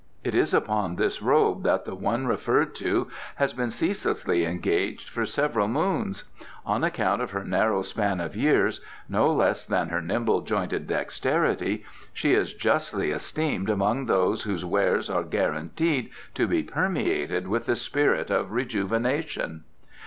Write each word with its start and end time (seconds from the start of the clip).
It 0.23 0.33
is 0.33 0.51
upon 0.51 0.95
this 0.95 1.21
robe 1.21 1.61
that 1.61 1.85
the 1.85 1.93
one 1.93 2.25
referred 2.25 2.73
to 2.77 3.07
has 3.35 3.53
been 3.53 3.69
ceaselessly 3.69 4.45
engaged 4.45 5.07
for 5.07 5.27
several 5.27 5.67
moons. 5.67 6.23
On 6.65 6.83
account 6.83 7.21
of 7.21 7.29
her 7.29 7.43
narrow 7.43 7.83
span 7.83 8.19
of 8.19 8.35
years, 8.35 8.81
no 9.07 9.31
less 9.31 9.63
than 9.63 9.89
her 9.89 10.01
nimble 10.01 10.41
jointed 10.41 10.87
dexterity, 10.87 11.85
she 12.13 12.33
is 12.33 12.55
justly 12.55 13.11
esteemed 13.11 13.69
among 13.69 14.07
those 14.07 14.41
whose 14.41 14.65
wares 14.65 15.07
are 15.07 15.21
guaranteed 15.23 16.09
to 16.33 16.47
be 16.47 16.63
permeated 16.63 17.47
with 17.47 17.67
the 17.67 17.75
spirit 17.75 18.31
of 18.31 18.51
rejuvenation." 18.51 19.65